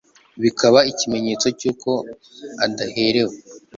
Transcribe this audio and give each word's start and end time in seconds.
bikaba 0.43 0.79
ikimenyetso 0.91 1.47
cy'uko 1.59 1.89
adaherewe 2.65 3.35